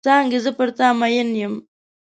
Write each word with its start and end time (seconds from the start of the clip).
څانګې 0.05 0.39
زه 0.45 0.51
پر 0.57 0.69
تا 0.77 0.87
مئن 0.99 1.29
یم. 1.41 1.53